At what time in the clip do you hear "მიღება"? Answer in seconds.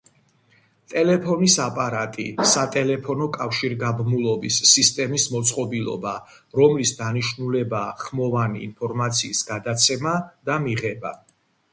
10.67-11.15